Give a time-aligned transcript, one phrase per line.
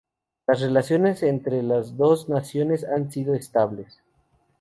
[0.47, 4.01] Las relaciones entre las dos naciones han sido estables.